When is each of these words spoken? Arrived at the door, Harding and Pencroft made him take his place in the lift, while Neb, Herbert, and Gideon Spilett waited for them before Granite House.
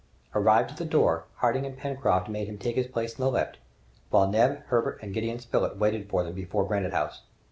Arrived 0.33 0.71
at 0.71 0.77
the 0.77 0.83
door, 0.85 1.25
Harding 1.35 1.63
and 1.63 1.77
Pencroft 1.77 2.27
made 2.27 2.47
him 2.49 2.57
take 2.57 2.75
his 2.75 2.87
place 2.87 3.11
in 3.13 3.23
the 3.23 3.29
lift, 3.29 3.59
while 4.09 4.27
Neb, 4.27 4.63
Herbert, 4.69 4.97
and 5.03 5.13
Gideon 5.13 5.37
Spilett 5.37 5.77
waited 5.77 6.09
for 6.09 6.23
them 6.23 6.33
before 6.33 6.65
Granite 6.67 6.91
House. 6.93 7.21